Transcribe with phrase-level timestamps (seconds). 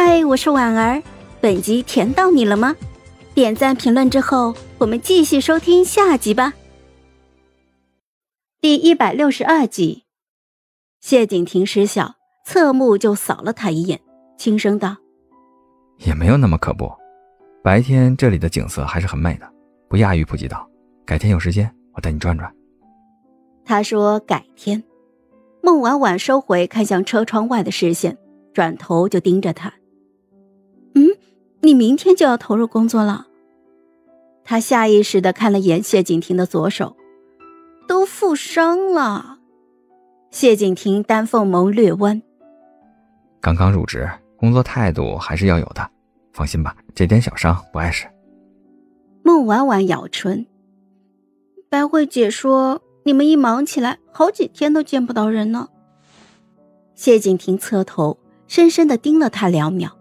[0.00, 1.02] 嗨，我是婉儿，
[1.40, 2.76] 本集甜到你了吗？
[3.34, 6.54] 点赞评论之后，我们继续收听下集吧。
[8.60, 10.04] 第一百六十二集，
[11.00, 12.14] 谢景亭失笑，
[12.44, 14.00] 侧目就扫了他一眼，
[14.38, 14.96] 轻声道
[16.06, 16.88] ：“也没有那么可怖，
[17.64, 19.52] 白天这里的景色还是很美的，
[19.88, 20.64] 不亚于普吉岛。
[21.04, 22.48] 改天有时间，我带你转转。”
[23.66, 24.80] 他说：“改天。”
[25.60, 28.16] 孟婉婉收回看向车窗外的视线，
[28.54, 29.68] 转头就盯着他。
[29.78, 29.87] “嗯，
[31.60, 33.26] 你明天就要投入工作了？”
[34.44, 36.96] 他下意识的看了眼谢景亭的左手。
[37.86, 39.38] 都负伤了，
[40.30, 42.20] 谢景亭丹凤眸略弯。
[43.40, 45.90] 刚刚入职，工作态度还是要有的。
[46.34, 48.06] 放心吧，这点小伤不碍事。
[49.22, 50.46] 孟婉婉咬唇。
[51.70, 55.68] 白慧姐说，你们一忙起来，好几天都见不到人呢。
[56.94, 59.96] 谢景亭侧头，深深的盯了他两秒，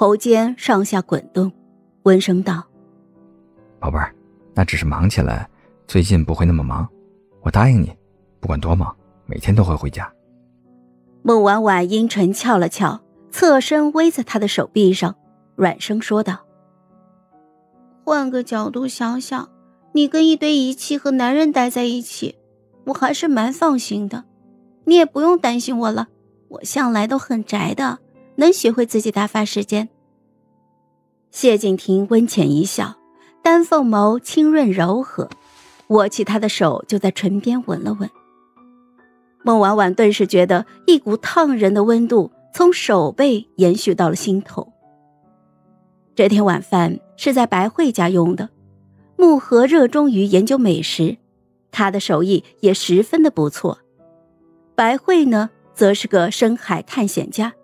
[0.00, 1.50] 喉间上下滚动，
[2.04, 2.62] 温声道
[3.80, 4.14] ：“宝贝儿，
[4.54, 5.50] 那只是忙起来，
[5.88, 6.88] 最近不会那么忙。”
[7.42, 7.92] 我答应你，
[8.38, 10.08] 不管多忙，每天都会回家。
[11.22, 13.00] 孟婉婉阴唇翘了翘，
[13.32, 15.16] 侧身偎在他的手臂上，
[15.56, 16.46] 软声说道
[18.06, 19.48] ：“换个角度想想，
[19.90, 22.36] 你跟一堆仪器和男人待在一起，
[22.84, 24.22] 我还是蛮放心的。
[24.84, 26.06] 你也不用担心我了，
[26.46, 27.98] 我向来都很宅的，
[28.36, 29.88] 能学会自己打发时间。”
[31.30, 32.96] 谢景亭温浅一笑，
[33.42, 35.28] 丹凤眸清润柔和。
[35.88, 38.10] 握起他的手，就在唇边吻了吻。
[39.42, 44.70] 孟婉婉顿时觉得一股烫人的温度从手背延续到了心头。
[46.14, 48.50] 这天晚饭是在白慧家用的，
[49.16, 51.16] 木禾热衷于研究美食，
[51.70, 53.78] 他的手艺也十分的不错。
[54.74, 57.54] 白慧呢，则是个深海探险家。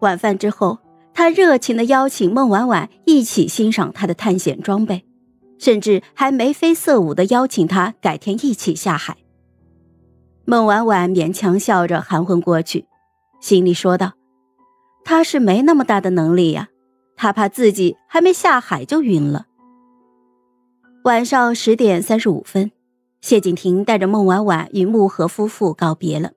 [0.00, 0.78] 晚饭之后，
[1.14, 5.04] 他热情的邀请孟婉婉一起欣赏他的探险装备。
[5.58, 9.18] 甚至还眉飞色舞的邀请他改天一起下海。
[10.46, 12.86] 孟婉婉勉强笑着含混过去，
[13.42, 14.14] 心里说道
[15.04, 16.70] ：“他是没那么大的能力呀，
[17.14, 19.48] 他怕自己还没下海就晕了。”
[21.04, 22.70] 晚上十点三十五分，
[23.20, 26.32] 谢景亭带着孟婉婉与木和夫妇告别了。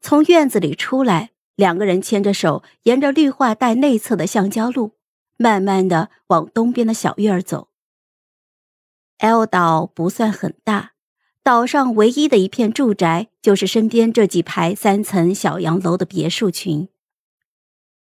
[0.00, 4.92] 从院子里出来，两个人牵着手，沿着绿化带内侧的橡胶路，
[5.36, 7.68] 慢慢的往东边的小院儿走。
[9.18, 10.92] L 岛不算很大，
[11.42, 16.88] 岛上唯一的一片住宅就是身边这几排三层小洋楼的别墅群。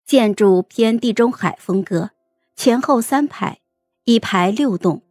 [0.05, 2.11] 建筑偏地中海风格，
[2.55, 3.61] 前后三排，
[4.03, 5.01] 一排六栋，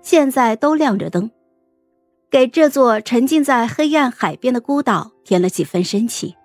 [0.00, 1.32] 现在都亮着灯，
[2.30, 6.36] 给这座沉浸在黑暗海边的孤岛添了几分生气。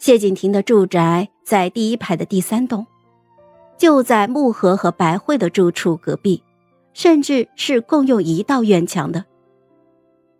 [0.00, 2.84] 谢景亭的住宅在第一排的第三栋，
[3.78, 6.42] 就在木禾和白慧的住处隔壁。
[6.92, 9.24] 甚至是共用一道院墙的。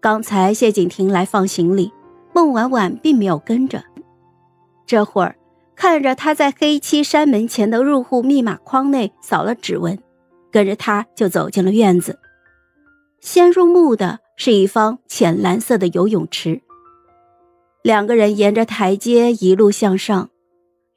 [0.00, 1.92] 刚才谢景亭来放行李，
[2.34, 3.84] 孟婉婉并没有跟着。
[4.84, 5.36] 这会儿
[5.76, 9.96] 看着他在黑漆山门前的入户密码框内扫了指纹，
[10.50, 12.18] 跟着他就走进了院子。
[13.20, 16.60] 先入目的是一方浅蓝色的游泳池。
[17.82, 20.28] 两个人沿着台阶一路向上，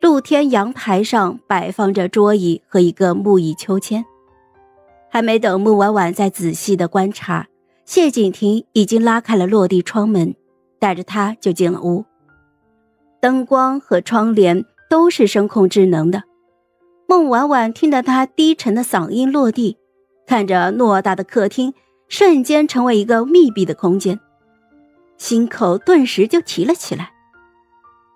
[0.02, 4.04] 露天阳台上摆放着桌椅和一个木椅秋千。
[5.10, 7.48] 还没等穆婉婉再仔细的观察，
[7.86, 10.36] 谢景亭已经拉开了落地窗门，
[10.78, 12.04] 带着她就进了屋。
[13.22, 16.24] 灯光和窗帘都是声控智能的。
[17.08, 19.78] 孟婉婉听着他低沉的嗓音落地，
[20.28, 21.74] 看着偌大的客厅
[22.10, 24.20] 瞬间成为一个密闭的空间，
[25.24, 27.14] 心口顿时就提了起来。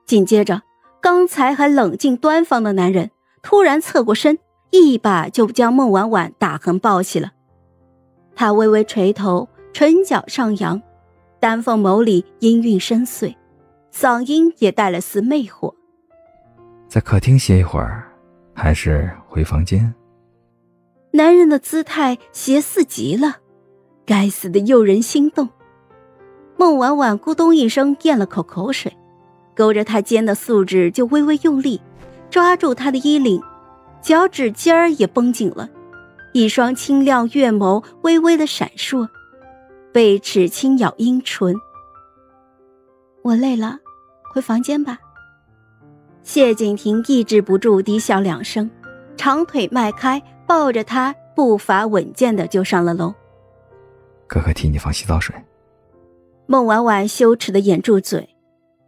[0.05, 0.63] 紧接着，
[1.01, 4.37] 刚才还冷静端方的男人突然侧过身。
[4.71, 7.31] 一把就将孟婉婉打横抱起了，
[8.35, 10.81] 他微微垂头，唇角上扬，
[11.39, 13.33] 丹凤眸里音韵深邃，
[13.93, 15.73] 嗓音也带了丝魅惑。
[16.89, 18.11] 在客厅歇一会儿，
[18.53, 19.95] 还是回房间？
[21.11, 23.37] 男人的姿态邪肆极了，
[24.05, 25.47] 该死的诱人心动。
[26.57, 28.91] 孟婉婉咕咚一声咽了口口水，
[29.55, 31.79] 勾着他肩的素指就微微用力，
[32.29, 33.41] 抓住他的衣领。
[34.01, 35.69] 脚趾尖儿也绷紧了，
[36.33, 39.07] 一双清亮月眸微微的闪烁，
[39.91, 41.53] 贝齿轻咬阴唇。
[43.23, 43.77] 我累了，
[44.33, 44.97] 回房间吧。
[46.23, 48.69] 谢景亭抑制不住低笑两声，
[49.15, 53.13] 长腿迈开，抱着他，步伐稳健的就上了楼。
[54.27, 55.35] 哥哥替你放洗澡水。
[56.49, 58.33] 孟婉婉羞耻的掩住嘴，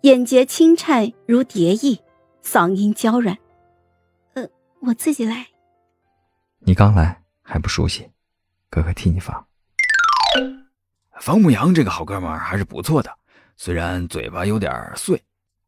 [0.04, 2.00] 眼睫轻颤如蝶翼，
[2.42, 3.38] 嗓音娇软。
[4.34, 4.48] 呃
[4.80, 5.48] 我自己来。
[6.60, 8.10] 你刚来还不熟悉，
[8.70, 9.46] 哥哥替你放。
[11.20, 13.14] 方牧阳这个好哥们儿还是不错的，
[13.58, 15.22] 虽然嘴巴有点碎，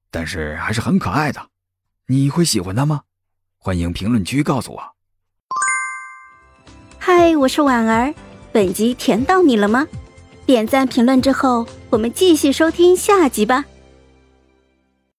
[0.09, 1.45] 但是还是很可爱的。
[2.07, 3.01] 你会喜欢他吗？
[3.57, 4.81] 欢迎评论区告诉我。
[6.97, 8.15] 嗨，我是婉儿，
[8.53, 9.85] 本集甜到你了吗？
[10.45, 13.65] 点赞评论之后，我们继续收听下集吧。